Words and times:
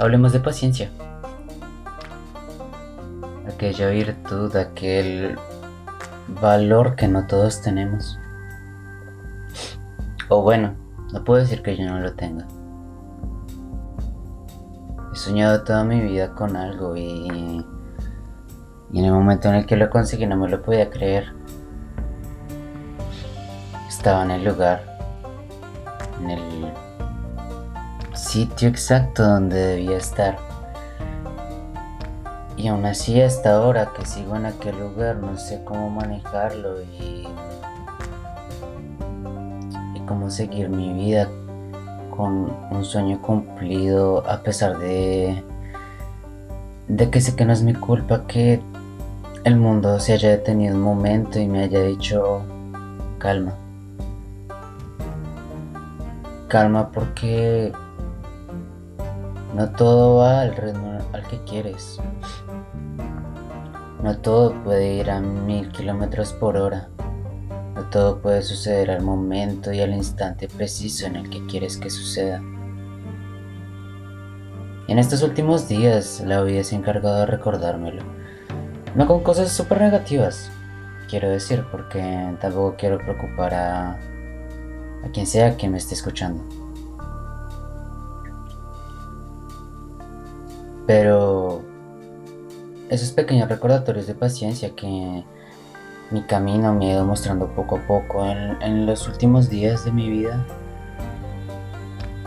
Hablemos 0.00 0.32
de 0.32 0.40
paciencia. 0.40 0.90
Aquella 3.46 3.90
virtud, 3.90 4.56
aquel 4.56 5.38
valor 6.40 6.96
que 6.96 7.06
no 7.06 7.26
todos 7.26 7.60
tenemos. 7.60 8.18
O 10.30 10.40
bueno, 10.40 10.74
no 11.12 11.22
puedo 11.22 11.40
decir 11.42 11.60
que 11.60 11.76
yo 11.76 11.84
no 11.84 12.00
lo 12.00 12.14
tenga. 12.14 12.46
He 15.12 15.16
soñado 15.16 15.64
toda 15.64 15.84
mi 15.84 16.00
vida 16.00 16.30
con 16.34 16.56
algo 16.56 16.96
y, 16.96 17.62
y 18.92 18.98
en 18.98 19.04
el 19.04 19.12
momento 19.12 19.50
en 19.50 19.56
el 19.56 19.66
que 19.66 19.76
lo 19.76 19.90
conseguí 19.90 20.24
no 20.24 20.38
me 20.38 20.48
lo 20.48 20.62
podía 20.62 20.88
creer. 20.88 21.34
Estaba 23.86 24.24
en 24.24 24.30
el 24.30 24.44
lugar, 24.46 24.82
en 26.22 26.30
el 26.30 26.72
sitio 28.30 28.68
exacto 28.68 29.24
donde 29.24 29.56
debía 29.56 29.96
estar. 29.96 30.38
Y 32.56 32.68
aún 32.68 32.86
así 32.86 33.20
hasta 33.20 33.56
ahora 33.56 33.90
que 33.96 34.06
sigo 34.06 34.36
en 34.36 34.46
aquel 34.46 34.78
lugar 34.78 35.16
no 35.16 35.36
sé 35.36 35.64
cómo 35.64 35.90
manejarlo 35.90 36.80
y, 36.80 37.26
y 39.96 40.00
cómo 40.06 40.30
seguir 40.30 40.68
mi 40.68 40.92
vida 40.92 41.28
con 42.16 42.56
un 42.70 42.84
sueño 42.84 43.20
cumplido 43.20 44.22
a 44.30 44.42
pesar 44.44 44.78
de, 44.78 45.42
de 46.86 47.10
que 47.10 47.20
sé 47.20 47.34
que 47.34 47.44
no 47.44 47.52
es 47.52 47.64
mi 47.64 47.74
culpa 47.74 48.28
que 48.28 48.60
el 49.42 49.56
mundo 49.56 49.98
se 49.98 50.12
haya 50.12 50.30
detenido 50.30 50.76
un 50.76 50.82
momento 50.82 51.40
y 51.40 51.48
me 51.48 51.64
haya 51.64 51.82
dicho 51.82 52.42
calma. 53.18 53.54
Calma 56.46 56.92
porque 56.92 57.72
no 59.54 59.70
todo 59.70 60.18
va 60.18 60.42
al 60.42 60.54
ritmo 60.54 60.98
al 61.12 61.26
que 61.26 61.42
quieres. 61.44 61.98
No 64.02 64.16
todo 64.18 64.54
puede 64.62 64.94
ir 64.94 65.10
a 65.10 65.20
mil 65.20 65.70
kilómetros 65.72 66.32
por 66.32 66.56
hora. 66.56 66.88
No 67.74 67.82
todo 67.90 68.20
puede 68.20 68.42
suceder 68.42 68.90
al 68.90 69.02
momento 69.02 69.72
y 69.72 69.80
al 69.80 69.92
instante 69.92 70.48
preciso 70.48 71.06
en 71.06 71.16
el 71.16 71.30
que 71.30 71.44
quieres 71.46 71.76
que 71.76 71.90
suceda. 71.90 72.40
En 74.88 74.98
estos 74.98 75.22
últimos 75.22 75.68
días 75.68 76.22
la 76.24 76.42
vida 76.42 76.64
se 76.64 76.74
ha 76.74 76.78
encargado 76.78 77.20
de 77.20 77.26
recordármelo. 77.26 78.02
No 78.94 79.06
con 79.06 79.22
cosas 79.22 79.52
súper 79.52 79.80
negativas, 79.80 80.50
quiero 81.08 81.28
decir, 81.28 81.64
porque 81.70 82.36
tampoco 82.40 82.76
quiero 82.76 82.98
preocupar 82.98 83.54
a, 83.54 83.90
a 83.92 85.10
quien 85.12 85.26
sea 85.26 85.56
que 85.56 85.68
me 85.68 85.78
esté 85.78 85.94
escuchando. 85.94 86.59
Pero 90.90 91.62
esos 92.88 93.12
pequeños 93.12 93.48
recordatorios 93.48 94.08
de 94.08 94.14
paciencia 94.16 94.74
que 94.74 95.22
mi 96.10 96.22
camino 96.22 96.74
me 96.74 96.86
ha 96.90 96.94
ido 96.94 97.04
mostrando 97.04 97.46
poco 97.46 97.76
a 97.76 97.86
poco 97.86 98.26
en, 98.26 98.86
los 98.86 99.06
últimos 99.06 99.48
días 99.48 99.84
de 99.84 99.92
mi 99.92 100.10
vida 100.10 100.44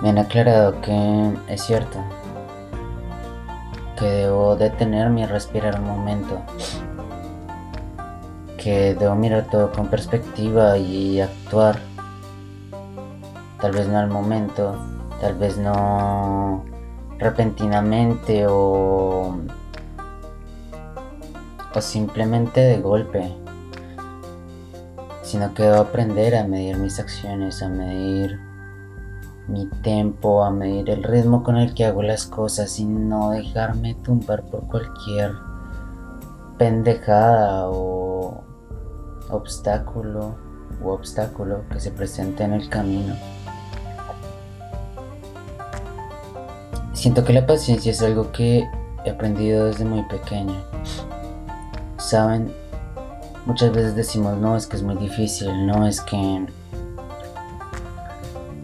me 0.02 0.12
han 0.12 0.18
aclarado 0.18 0.80
que 0.80 1.34
es 1.50 1.62
cierto, 1.62 2.00
que 4.00 4.06
debo 4.06 4.56
detenerme 4.56 5.24
y 5.24 5.26
respirar 5.26 5.82
un 5.82 5.88
momento, 5.88 6.42
que 8.58 8.96
debo 8.96 9.14
mirar 9.16 9.46
todo 9.52 9.74
con 9.74 9.88
perspectiva 9.88 10.78
y 10.78 11.20
actuar. 11.20 11.80
Tal 13.60 13.74
vez 13.74 13.90
no 13.90 14.00
al 14.00 14.08
momento, 14.08 14.78
tal 15.20 15.36
vez 15.36 15.58
no 15.58 16.72
repentinamente 17.20 18.46
o, 18.48 19.38
o 21.74 21.82
simplemente 21.82 22.62
de 22.62 22.82
golpe, 22.82 23.34
sino 25.22 25.54
que 25.54 25.64
debo 25.64 25.82
aprender 25.82 26.36
a 26.36 26.46
medir 26.46 26.78
mis 26.78 27.00
acciones, 27.00 27.62
a 27.64 27.70
medir 27.70 28.40
mi 29.48 29.68
tempo, 29.82 30.44
a 30.44 30.52
medir 30.52 30.90
el 30.90 31.04
ritmo 31.04 31.44
con 31.44 31.58
el 31.58 31.74
que 31.74 31.86
hago 31.86 32.02
las 32.02 32.26
cosas 32.26 32.80
y 32.80 32.86
no 32.86 33.32
dejarme 33.32 33.96
tumbar 33.96 34.44
por 34.44 34.68
cualquier 34.68 35.34
pendejada 36.58 37.70
o 37.70 38.44
obstáculo 39.30 40.36
u 40.82 40.90
obstáculo 40.90 41.64
que 41.70 41.80
se 41.80 41.92
presente 41.92 42.44
en 42.44 42.54
el 42.54 42.70
camino. 42.70 43.16
Siento 47.04 47.26
que 47.26 47.34
la 47.34 47.46
paciencia 47.46 47.92
es 47.92 48.02
algo 48.02 48.32
que 48.32 48.66
he 49.04 49.10
aprendido 49.10 49.66
desde 49.66 49.84
muy 49.84 50.04
pequeño. 50.04 50.56
Saben, 51.98 52.50
muchas 53.46 53.74
veces 53.74 53.94
decimos, 53.94 54.38
no, 54.38 54.56
es 54.56 54.68
que 54.68 54.78
es 54.78 54.84
muy 54.84 54.96
difícil, 54.96 55.68
no, 55.68 55.86
es 55.86 56.00
que 56.00 56.46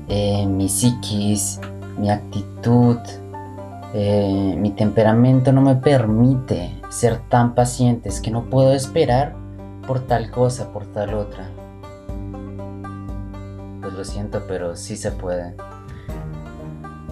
eh, 0.08 0.46
mi 0.48 0.70
psiquis, 0.70 1.60
mi 1.98 2.10
actitud, 2.10 3.00
eh, 3.94 4.56
mi 4.58 4.72
temperamento 4.72 5.52
no 5.52 5.60
me 5.60 5.76
permite 5.76 6.80
ser 6.88 7.20
tan 7.28 7.56
paciente, 7.56 8.08
es 8.08 8.22
que 8.22 8.32
no 8.32 8.46
puedo 8.46 8.72
esperar 8.72 9.36
por 9.86 10.00
tal 10.08 10.32
cosa, 10.32 10.72
por 10.72 10.86
tal 10.86 11.14
otra. 11.14 11.50
Pues 13.82 13.94
lo 13.94 14.06
siento, 14.06 14.44
pero 14.48 14.78
sí 14.78 14.96
se 14.96 15.12
puede. 15.12 15.58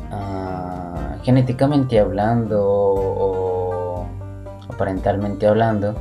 Ah, 0.09 1.06
genéticamente 1.23 1.99
hablando 1.99 2.63
o, 2.63 4.07
parentalmente 4.77 5.47
hablando, 5.47 5.95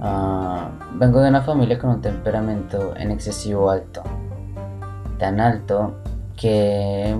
ah, 0.00 0.70
vengo 0.94 1.20
de 1.20 1.28
una 1.28 1.42
familia 1.42 1.78
con 1.78 1.90
un 1.90 2.00
temperamento 2.00 2.94
en 2.96 3.10
excesivo 3.10 3.70
alto. 3.70 4.02
Tan 5.18 5.40
alto 5.40 5.94
que 6.36 7.16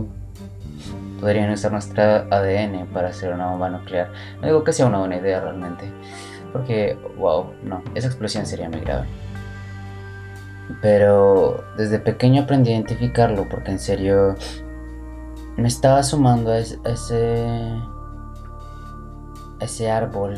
podrían 1.21 1.51
usar 1.51 1.73
nuestra 1.73 2.27
ADN 2.31 2.87
para 2.93 3.09
hacer 3.09 3.33
una 3.33 3.51
bomba 3.51 3.71
nuclear. 3.71 4.11
No 4.41 4.47
digo 4.47 4.65
que 4.65 4.73
sea 4.73 4.87
una 4.87 4.99
buena 4.99 5.17
idea 5.17 5.41
realmente, 5.41 5.85
porque, 6.53 6.99
wow, 7.17 7.47
no, 7.65 7.83
esa 7.95 8.09
explosión 8.09 8.47
sería 8.47 8.69
muy 8.69 8.81
grave. 8.81 9.07
Pero 10.83 11.65
desde 11.77 11.99
pequeño 11.99 12.43
aprendí 12.43 12.71
a 12.71 12.75
identificarlo 12.75 13.49
porque 13.49 13.71
en 13.71 13.79
serio 13.79 14.35
me 15.57 15.69
estaba 15.69 16.03
sumando 16.03 16.51
a 16.51 16.59
ese, 16.59 17.47
ese 19.59 19.91
árbol, 19.91 20.37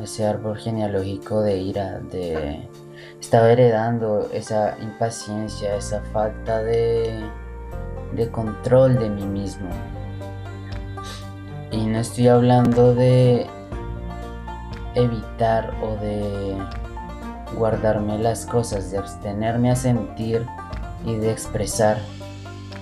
ese 0.00 0.26
árbol 0.26 0.58
genealógico 0.58 1.42
de 1.42 1.58
ira, 1.58 2.00
de 2.00 2.68
estaba 3.20 3.50
heredando 3.50 4.28
esa 4.32 4.76
impaciencia, 4.80 5.76
esa 5.76 6.00
falta 6.12 6.62
de, 6.62 7.24
de 8.14 8.30
control 8.30 8.98
de 8.98 9.10
mí 9.10 9.26
mismo. 9.26 9.70
Y 11.70 11.86
no 11.86 12.00
estoy 12.00 12.28
hablando 12.28 12.94
de 12.94 13.46
evitar 14.94 15.72
o 15.82 15.94
de 16.02 16.56
guardarme 17.56 18.18
las 18.18 18.44
cosas, 18.44 18.90
de 18.90 18.98
abstenerme 18.98 19.70
a 19.70 19.76
sentir 19.76 20.44
y 21.06 21.14
de 21.14 21.30
expresar. 21.30 21.98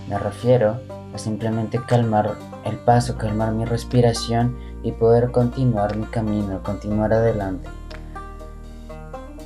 Me 0.09 0.19
refiero 0.19 0.81
a 1.15 1.19
simplemente 1.19 1.81
calmar 1.87 2.37
el 2.65 2.77
paso, 2.79 3.17
calmar 3.17 3.53
mi 3.53 3.65
respiración 3.65 4.57
y 4.83 4.93
poder 4.93 5.31
continuar 5.31 5.97
mi 5.97 6.07
camino, 6.07 6.63
continuar 6.63 7.13
adelante. 7.13 7.69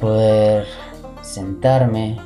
Poder 0.01 0.67
sentarme 1.23 2.19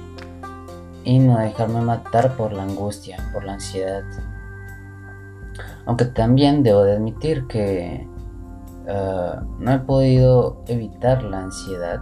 y 1.05 1.19
no 1.19 1.39
dejarme 1.39 1.81
matar 1.81 2.37
por 2.37 2.53
la 2.53 2.65
angustia, 2.65 3.17
por 3.33 3.45
la 3.45 3.55
ansiedad. 3.55 4.03
Aunque 5.87 6.05
también 6.05 6.63
debo 6.63 6.83
de 6.83 6.97
admitir 6.97 7.47
que 7.47 8.07
eh, 8.87 9.35
no 9.59 9.73
he 9.73 9.79
podido 9.79 10.63
evitar 10.67 11.23
la 11.23 11.41
ansiedad. 11.41 12.01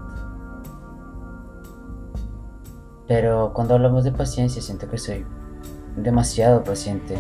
Pero 3.07 3.53
cuando 3.55 3.75
hablamos 3.75 4.03
de 4.03 4.13
paciencia 4.13 4.61
siento 4.61 4.89
que 4.89 4.99
soy 4.99 5.25
demasiado 5.97 6.63
paciente. 6.63 7.17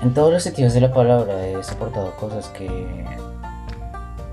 En 0.00 0.14
todos 0.14 0.32
los 0.32 0.42
sentidos 0.42 0.74
de 0.74 0.80
la 0.80 0.92
palabra 0.92 1.46
he 1.46 1.62
soportado 1.62 2.14
cosas 2.16 2.48
que 2.48 3.04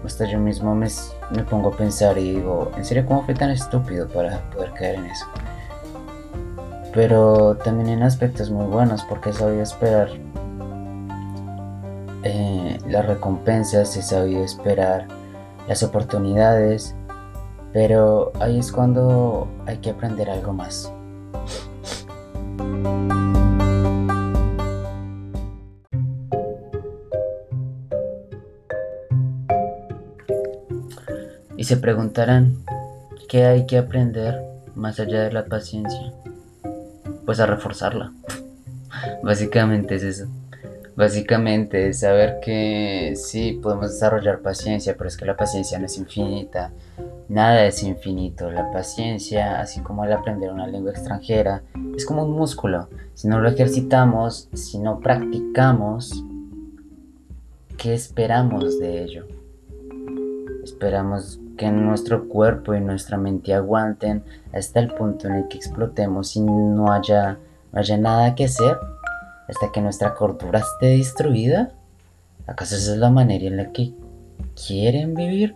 hasta 0.05 0.25
yo 0.25 0.37
mismo 0.37 0.75
me, 0.75 0.87
me 1.31 1.43
pongo 1.43 1.69
a 1.69 1.77
pensar 1.77 2.17
y 2.17 2.35
digo, 2.35 2.71
¿en 2.77 2.85
serio 2.85 3.05
cómo 3.07 3.23
fui 3.23 3.33
tan 3.33 3.49
estúpido 3.49 4.07
para 4.07 4.39
poder 4.51 4.71
caer 4.73 4.95
en 4.95 5.05
eso? 5.05 5.25
Pero 6.93 7.57
también 7.57 7.89
en 7.89 8.03
aspectos 8.03 8.49
muy 8.51 8.67
buenos 8.67 9.03
porque 9.03 9.31
he 9.31 9.33
sabido 9.33 9.63
esperar 9.63 10.09
eh, 12.23 12.77
las 12.87 13.05
recompensas, 13.05 13.97
he 13.97 14.01
sabido 14.01 14.43
esperar 14.43 15.07
las 15.67 15.83
oportunidades, 15.83 16.95
pero 17.73 18.31
ahí 18.39 18.59
es 18.59 18.71
cuando 18.71 19.47
hay 19.65 19.77
que 19.77 19.89
aprender 19.89 20.29
algo 20.29 20.53
más. 20.53 20.91
Y 31.57 31.63
se 31.63 31.77
preguntarán, 31.77 32.57
¿qué 33.27 33.45
hay 33.45 33.65
que 33.65 33.77
aprender 33.77 34.39
más 34.75 34.99
allá 34.99 35.23
de 35.23 35.31
la 35.31 35.45
paciencia? 35.45 36.13
Pues 37.25 37.39
a 37.39 37.45
reforzarla. 37.45 38.11
Básicamente 39.23 39.95
es 39.95 40.03
eso. 40.03 40.27
Básicamente 40.95 41.89
es 41.89 42.01
saber 42.01 42.39
que 42.39 43.15
sí, 43.15 43.59
podemos 43.63 43.91
desarrollar 43.91 44.39
paciencia, 44.39 44.95
pero 44.97 45.07
es 45.07 45.17
que 45.17 45.25
la 45.25 45.35
paciencia 45.35 45.79
no 45.79 45.87
es 45.87 45.97
infinita. 45.97 46.71
Nada 47.27 47.65
es 47.65 47.81
infinito. 47.83 48.51
La 48.51 48.71
paciencia, 48.71 49.59
así 49.59 49.81
como 49.81 50.05
el 50.05 50.13
aprender 50.13 50.51
una 50.51 50.67
lengua 50.67 50.91
extranjera, 50.91 51.63
es 51.95 52.05
como 52.05 52.23
un 52.23 52.31
músculo. 52.31 52.87
Si 53.13 53.27
no 53.27 53.39
lo 53.39 53.49
ejercitamos, 53.49 54.49
si 54.53 54.77
no 54.77 54.99
practicamos, 54.99 56.23
¿qué 57.77 57.93
esperamos 57.93 58.79
de 58.79 59.03
ello? 59.03 59.25
Esperamos 60.63 61.39
que 61.57 61.71
nuestro 61.71 62.27
cuerpo 62.27 62.75
y 62.75 62.81
nuestra 62.81 63.17
mente 63.17 63.53
aguanten 63.53 64.23
hasta 64.53 64.79
el 64.79 64.93
punto 64.93 65.27
en 65.27 65.35
el 65.35 65.47
que 65.47 65.57
explotemos 65.57 66.35
y 66.35 66.41
no 66.41 66.91
haya, 66.91 67.39
no 67.71 67.79
haya 67.79 67.97
nada 67.97 68.35
que 68.35 68.45
hacer 68.45 68.77
hasta 69.47 69.71
que 69.71 69.81
nuestra 69.81 70.13
cordura 70.13 70.59
esté 70.59 70.97
destruida? 70.97 71.71
¿Acaso 72.47 72.75
esa 72.75 72.93
es 72.93 72.97
la 72.97 73.09
manera 73.09 73.45
en 73.45 73.57
la 73.57 73.71
que 73.71 73.93
quieren 74.67 75.15
vivir? 75.15 75.55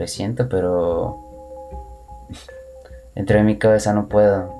Lo 0.00 0.06
siento, 0.06 0.48
pero 0.48 1.18
dentro 3.14 3.36
de 3.36 3.44
mi 3.44 3.58
cabeza 3.58 3.92
no 3.92 4.08
puedo. 4.08 4.50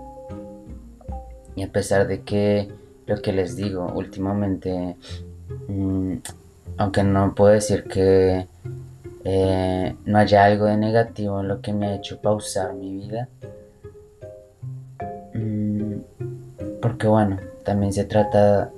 Y 1.56 1.62
a 1.62 1.72
pesar 1.72 2.06
de 2.06 2.20
que 2.20 2.68
lo 3.06 3.22
que 3.22 3.32
les 3.32 3.56
digo 3.56 3.90
últimamente, 3.94 4.96
mm, 5.66 6.16
aunque 6.76 7.04
no 7.04 7.34
puedo 7.34 7.54
decir 7.54 7.84
que 7.84 8.48
eh, 9.24 9.96
no 10.04 10.18
haya 10.18 10.44
algo 10.44 10.66
de 10.66 10.76
negativo 10.76 11.40
en 11.40 11.48
lo 11.48 11.62
que 11.62 11.72
me 11.72 11.86
ha 11.86 11.94
hecho 11.94 12.20
pausar 12.20 12.74
mi 12.74 12.96
vida, 12.96 13.30
mm, 15.32 15.94
porque 16.82 17.06
bueno, 17.06 17.38
también 17.64 17.94
se 17.94 18.04
trata 18.04 18.70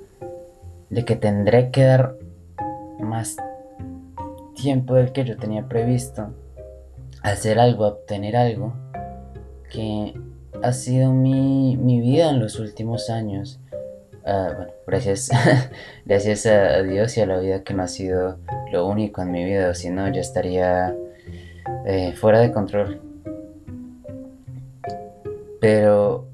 de 0.89 1.03
que 1.03 1.17
tendré 1.17 1.71
que 1.71 1.83
dar 1.83 2.15
más 3.01 3.35
tiempo 4.55 4.93
del 4.93 5.11
que 5.11 5.25
yo 5.25 5.35
tenía 5.35 5.67
previsto 5.67 6.29
hacer 7.23 7.59
algo, 7.59 7.87
obtener 7.87 8.35
algo 8.35 8.73
que 9.71 10.13
ha 10.61 10.73
sido 10.73 11.11
mi, 11.11 11.75
vida 11.77 12.29
en 12.29 12.39
los 12.39 12.59
últimos 12.59 13.09
años. 13.09 13.59
Ah, 14.25 14.53
bueno, 14.55 14.71
gracias, 14.85 15.29
gracias 16.05 16.45
a 16.45 16.83
Dios 16.83 17.17
y 17.17 17.21
a 17.21 17.25
la 17.25 17.39
vida 17.39 17.63
que 17.63 17.73
no 17.73 17.83
ha 17.83 17.87
sido 17.87 18.37
lo 18.71 18.85
único 18.87 19.21
en 19.21 19.31
mi 19.31 19.43
vida, 19.43 19.73
si 19.73 19.89
no 19.89 20.07
ya 20.09 20.21
estaría 20.21 20.95
eh, 21.85 22.13
fuera 22.13 22.39
de 22.39 22.51
control. 22.51 23.01
Pero 25.59 26.27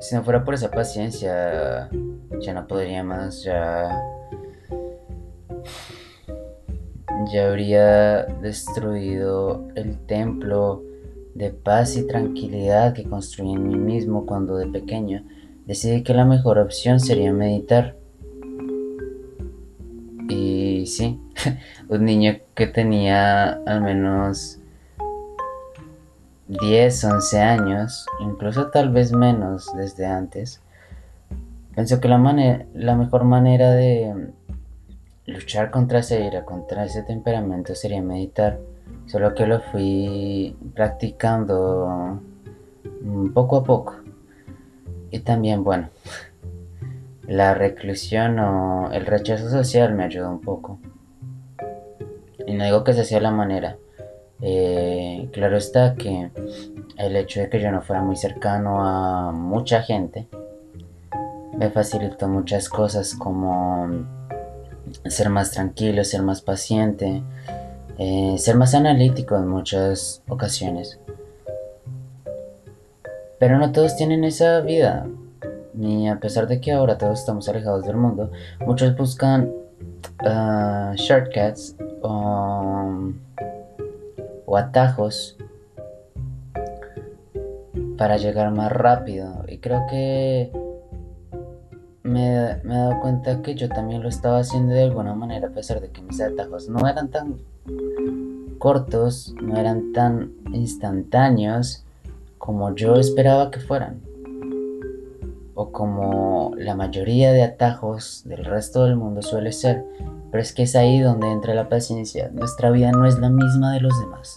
si 0.00 0.14
no 0.14 0.22
fuera 0.22 0.44
por 0.44 0.54
esa 0.54 0.70
paciencia, 0.70 1.88
ya 2.40 2.52
no 2.52 2.66
podría 2.66 3.02
más, 3.02 3.42
ya... 3.42 4.13
Ya 7.32 7.48
habría 7.48 8.24
destruido 8.42 9.68
el 9.74 9.98
templo 10.06 10.82
de 11.34 11.50
paz 11.50 11.96
y 11.96 12.06
tranquilidad 12.06 12.92
que 12.94 13.04
construí 13.04 13.52
en 13.52 13.66
mí 13.66 13.76
mismo 13.76 14.26
cuando 14.26 14.56
de 14.56 14.66
pequeño 14.66 15.24
decidí 15.66 16.02
que 16.02 16.14
la 16.14 16.24
mejor 16.24 16.58
opción 16.58 17.00
sería 17.00 17.32
meditar. 17.32 17.96
Y 20.28 20.86
sí, 20.86 21.20
un 21.88 22.04
niño 22.04 22.38
que 22.54 22.66
tenía 22.66 23.52
al 23.66 23.82
menos 23.82 24.58
10, 26.48 27.04
11 27.04 27.40
años, 27.40 28.06
incluso 28.20 28.68
tal 28.68 28.90
vez 28.90 29.12
menos 29.12 29.70
desde 29.76 30.06
antes, 30.06 30.60
pensó 31.74 32.00
que 32.00 32.08
la, 32.08 32.18
la 32.74 32.96
mejor 32.96 33.24
manera 33.24 33.70
de 33.70 34.32
luchar 35.26 35.70
contra 35.70 36.00
esa 36.00 36.18
ira, 36.18 36.44
contra 36.44 36.84
ese 36.84 37.02
temperamento 37.02 37.74
sería 37.74 38.02
meditar, 38.02 38.58
solo 39.06 39.34
que 39.34 39.46
lo 39.46 39.60
fui 39.60 40.56
practicando 40.74 42.20
mm, 43.02 43.32
poco 43.32 43.58
a 43.58 43.64
poco. 43.64 43.96
Y 45.10 45.20
también, 45.20 45.64
bueno, 45.64 45.88
la 47.26 47.54
reclusión 47.54 48.38
o 48.38 48.90
el 48.92 49.06
rechazo 49.06 49.48
social 49.48 49.94
me 49.94 50.04
ayudó 50.04 50.30
un 50.30 50.40
poco. 50.40 50.78
Y 52.46 52.54
no 52.54 52.64
digo 52.64 52.84
que 52.84 52.90
esa 52.90 53.04
sea 53.04 53.20
la 53.20 53.30
manera, 53.30 53.78
eh, 54.42 55.30
claro 55.32 55.56
está 55.56 55.94
que 55.94 56.30
el 56.98 57.16
hecho 57.16 57.40
de 57.40 57.48
que 57.48 57.60
yo 57.60 57.70
no 57.70 57.80
fuera 57.80 58.02
muy 58.02 58.16
cercano 58.16 58.84
a 58.84 59.32
mucha 59.32 59.82
gente 59.82 60.28
me 61.56 61.70
facilitó 61.70 62.28
muchas 62.28 62.68
cosas 62.68 63.14
como 63.14 63.88
ser 65.06 65.30
más 65.30 65.50
tranquilo, 65.50 66.04
ser 66.04 66.22
más 66.22 66.40
paciente, 66.40 67.22
eh, 67.98 68.36
ser 68.38 68.56
más 68.56 68.74
analítico 68.74 69.36
en 69.36 69.48
muchas 69.48 70.22
ocasiones. 70.28 70.98
Pero 73.38 73.58
no 73.58 73.72
todos 73.72 73.96
tienen 73.96 74.24
esa 74.24 74.60
vida. 74.60 75.06
Ni 75.74 76.08
a 76.08 76.20
pesar 76.20 76.46
de 76.46 76.60
que 76.60 76.72
ahora 76.72 76.98
todos 76.98 77.20
estamos 77.20 77.48
alejados 77.48 77.84
del 77.84 77.96
mundo, 77.96 78.30
muchos 78.64 78.96
buscan 78.96 79.52
ah, 80.24 80.92
shortcuts 80.96 81.74
o 82.00 83.12
o 84.46 84.56
atajos 84.56 85.36
para 87.96 88.16
llegar 88.16 88.50
más 88.52 88.70
rápido. 88.72 89.44
Y 89.48 89.58
creo 89.58 89.86
que 89.88 90.50
me, 92.04 92.50
he 92.50 92.58
dado 92.62 93.00
cuenta 93.00 93.42
que 93.42 93.54
yo 93.54 93.68
también 93.68 94.02
lo 94.02 94.08
estaba 94.08 94.38
haciendo 94.38 94.74
de 94.74 94.84
alguna 94.84 95.14
manera, 95.14 95.48
a 95.48 95.50
pesar 95.50 95.80
de 95.80 95.88
que 95.88 96.02
mis 96.02 96.20
atajos 96.20 96.68
no 96.68 96.86
eran 96.86 97.10
tan 97.10 97.38
cortos, 98.58 99.34
no 99.42 99.56
eran 99.56 99.92
tan 99.92 100.32
instantáneos 100.52 101.84
como 102.38 102.74
yo 102.74 102.96
esperaba 102.96 103.50
que 103.50 103.58
fueran. 103.58 104.02
O 105.54 105.70
como 105.70 106.52
la 106.58 106.74
mayoría 106.74 107.32
de 107.32 107.42
atajos 107.42 108.22
del 108.26 108.44
resto 108.44 108.84
del 108.84 108.96
mundo 108.96 109.22
suele 109.22 109.52
ser. 109.52 109.84
Pero 110.30 110.42
es 110.42 110.52
que 110.52 110.64
es 110.64 110.76
ahí 110.76 111.00
donde 111.00 111.30
entra 111.30 111.54
la 111.54 111.68
paciencia. 111.68 112.28
Nuestra 112.32 112.70
vida 112.70 112.90
no 112.90 113.06
es 113.06 113.18
la 113.18 113.30
misma 113.30 113.72
de 113.72 113.80
los 113.80 113.98
demás. 114.00 114.36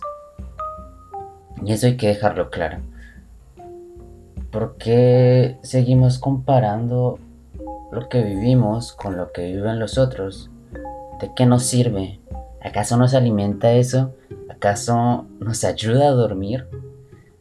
Y 1.65 1.73
eso 1.73 1.87
hay 1.87 1.97
que 1.97 2.07
dejarlo 2.07 2.49
claro. 2.49 2.77
¿Por 4.51 4.77
qué 4.77 5.57
seguimos 5.63 6.19
comparando 6.19 7.19
lo 7.91 8.09
que 8.09 8.21
vivimos 8.23 8.93
con 8.93 9.17
lo 9.17 9.31
que 9.31 9.45
viven 9.53 9.79
los 9.79 9.97
otros? 9.97 10.49
¿De 11.19 11.31
qué 11.35 11.45
nos 11.45 11.63
sirve? 11.63 12.19
¿Acaso 12.61 12.97
nos 12.97 13.13
alimenta 13.13 13.73
eso? 13.73 14.13
¿Acaso 14.49 15.25
nos 15.39 15.63
ayuda 15.63 16.07
a 16.07 16.11
dormir? 16.11 16.67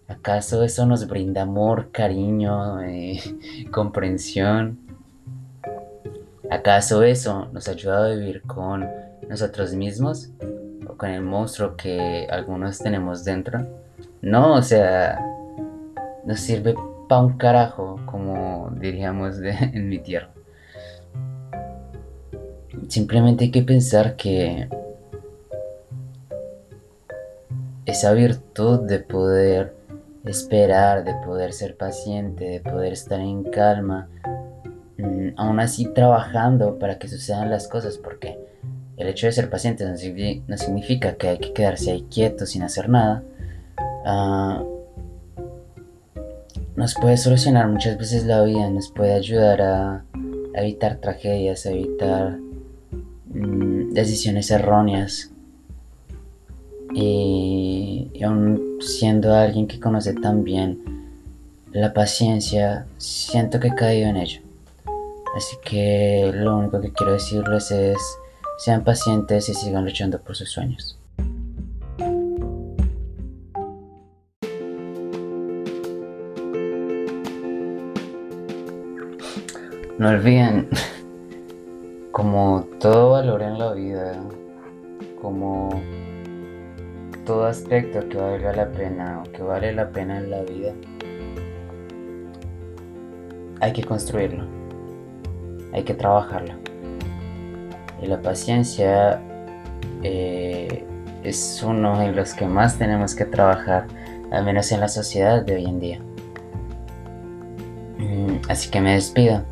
¿Acaso 0.08 0.62
eso 0.62 0.86
nos 0.86 1.08
brinda 1.08 1.42
amor, 1.42 1.90
cariño, 1.90 2.80
eh, 2.82 3.20
comprensión? 3.72 4.78
¿Acaso 6.50 7.02
eso 7.02 7.48
nos 7.52 7.68
ayuda 7.68 8.06
a 8.06 8.10
vivir 8.10 8.42
con 8.42 8.88
nosotros 9.28 9.74
mismos 9.74 10.30
o 10.88 10.96
con 10.96 11.10
el 11.10 11.22
monstruo 11.22 11.76
que 11.76 12.26
algunos 12.30 12.78
tenemos 12.78 13.24
dentro? 13.24 13.66
No, 14.22 14.54
o 14.54 14.62
sea, 14.62 15.20
nos 16.24 16.38
sirve 16.38 16.74
pa' 17.08 17.20
un 17.20 17.36
carajo, 17.36 18.00
como 18.06 18.70
diríamos 18.78 19.38
en 19.42 19.88
mi 19.88 19.98
tierra. 19.98 20.35
Simplemente 22.88 23.44
hay 23.44 23.50
que 23.50 23.62
pensar 23.62 24.16
que 24.16 24.68
esa 27.84 28.12
virtud 28.12 28.80
de 28.80 29.00
poder 29.00 29.74
esperar, 30.24 31.04
de 31.04 31.14
poder 31.24 31.52
ser 31.52 31.76
paciente, 31.76 32.44
de 32.44 32.60
poder 32.60 32.92
estar 32.92 33.20
en 33.20 33.44
calma, 33.44 34.08
Mm, 34.98 35.34
aún 35.36 35.60
así 35.60 35.86
trabajando 35.92 36.78
para 36.78 36.98
que 36.98 37.08
sucedan 37.08 37.50
las 37.50 37.68
cosas, 37.68 37.98
porque 37.98 38.38
el 38.96 39.08
hecho 39.08 39.26
de 39.26 39.32
ser 39.32 39.50
paciente 39.50 39.84
no, 39.84 40.56
significa 40.56 41.16
que 41.16 41.28
hay 41.28 41.38
que 41.38 41.52
quedarse 41.52 41.90
ahí 41.92 42.06
quieto 42.10 42.46
sin 42.46 42.62
hacer 42.62 42.88
nada. 42.88 43.22
Ah, 44.06 44.62
nos 46.76 46.94
puede 46.94 47.16
solucionar 47.16 47.68
muchas 47.68 47.98
veces 47.98 48.24
la 48.24 48.42
vida, 48.42 48.70
nos 48.70 48.90
puede 48.90 49.12
ayudar 49.14 49.60
a, 49.62 50.04
evitar 50.54 50.96
tragedias, 50.96 51.66
a 51.66 51.72
evitar 51.72 52.38
Mm, 53.36 53.92
decisiones 53.92 54.50
erróneas. 54.50 55.30
Y, 56.94 58.10
y 58.14 58.22
aún 58.22 58.78
siendo 58.80 59.34
alguien 59.34 59.66
que 59.66 59.78
conoce 59.78 60.14
tan 60.14 60.42
bien 60.42 61.12
la 61.72 61.92
paciencia, 61.92 62.86
siento 62.96 63.60
que 63.60 63.68
he 63.68 63.74
caído 63.74 64.08
en 64.08 64.16
ello. 64.16 64.40
Así 65.36 65.56
que 65.62 66.32
lo 66.34 66.56
único 66.56 66.80
que 66.80 66.92
quiero 66.92 67.12
decirles 67.12 67.70
es, 67.70 67.98
sean 68.58 68.82
pacientes 68.84 69.50
y 69.50 69.54
sigan 69.54 69.84
luchando 69.84 70.18
por 70.18 70.34
sus 70.34 70.50
sueños. 70.50 70.98
No 79.98 80.08
olviden 80.08 80.68
como 82.26 82.64
todo 82.80 83.10
valor 83.10 83.40
en 83.40 83.56
la 83.56 83.72
vida, 83.72 84.20
como 85.22 85.68
todo 87.24 87.46
aspecto 87.46 88.08
que 88.08 88.16
valga 88.16 88.52
la 88.52 88.68
pena 88.72 89.22
o 89.22 89.30
que 89.30 89.42
vale 89.42 89.72
la 89.72 89.88
pena 89.90 90.18
en 90.18 90.30
la 90.32 90.42
vida, 90.42 90.72
hay 93.60 93.72
que 93.72 93.84
construirlo, 93.84 94.42
hay 95.72 95.84
que 95.84 95.94
trabajarlo. 95.94 96.54
Y 98.02 98.06
la 98.06 98.20
paciencia 98.20 99.20
eh, 100.02 100.84
es 101.22 101.62
uno 101.62 101.96
de 102.00 102.10
los 102.10 102.34
que 102.34 102.46
más 102.46 102.76
tenemos 102.76 103.14
que 103.14 103.24
trabajar, 103.24 103.86
al 104.32 104.44
menos 104.44 104.72
en 104.72 104.80
la 104.80 104.88
sociedad 104.88 105.44
de 105.44 105.54
hoy 105.54 105.64
en 105.64 105.78
día. 105.78 106.00
Mm, 107.98 108.38
así 108.48 108.68
que 108.68 108.80
me 108.80 108.94
despido. 108.94 109.44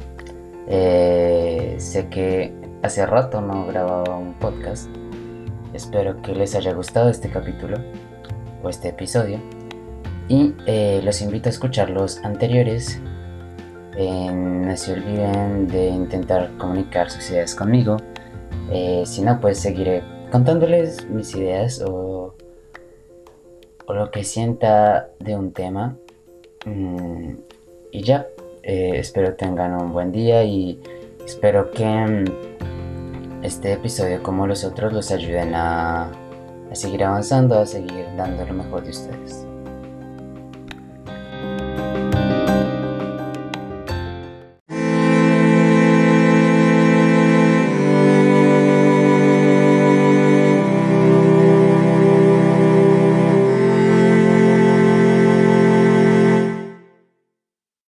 Eh, 0.67 1.77
sé 1.79 2.09
que 2.09 2.64
hace 2.85 3.07
rato 3.07 3.41
no 3.41 3.67
grababa 3.67 4.19
un 4.19 4.35
podcast. 4.35 4.91
Espero 5.73 6.21
que 6.21 6.35
les 6.35 6.55
haya 6.55 6.75
gustado 6.75 7.09
este 7.09 7.31
capítulo 7.31 7.79
o 8.63 8.69
este 8.69 8.89
episodio. 8.89 9.41
Y 10.29 10.55
eh, 10.67 11.01
los 11.03 11.23
invito 11.23 11.49
a 11.49 11.51
escuchar 11.51 11.89
los 11.89 12.23
anteriores. 12.25 13.01
no 13.97 14.77
se 14.77 14.93
olviden 14.93 15.67
de 15.67 15.89
intentar 15.89 16.51
comunicar 16.59 17.11
sus 17.11 17.31
ideas 17.31 17.55
conmigo. 17.55 17.97
Eh, 18.71 19.05
si 19.07 19.23
no, 19.23 19.41
pues 19.41 19.59
seguiré 19.61 20.03
contándoles 20.31 21.09
mis 21.09 21.35
ideas 21.35 21.81
o, 21.81 22.35
o 23.87 23.95
lo 23.95 24.11
que 24.11 24.25
sienta 24.25 25.09
de 25.21 25.35
un 25.35 25.53
tema. 25.55 25.97
Mm, 26.67 27.37
y 27.93 28.03
ya, 28.03 28.27
eh, 28.63 28.97
espero 28.97 29.37
tengan 29.37 29.75
un 29.81 29.93
buen 29.95 30.13
día 30.13 30.45
y 30.45 30.79
espero 31.25 31.71
que 31.71 31.85
mm, 31.85 32.25
este 33.45 33.75
episodio 33.75 34.23
como 34.23 34.47
los 34.47 34.65
otros 34.65 34.93
los 34.93 35.11
ayuden 35.11 35.55
a, 35.55 36.05
a 36.05 36.75
seguir 36.75 37.05
avanzando, 37.05 37.59
a 37.59 37.67
seguir 37.67 38.07
dando 38.17 38.45
lo 38.47 38.55
mejor 38.55 38.83
de 38.83 38.91
ustedes. 38.91 39.47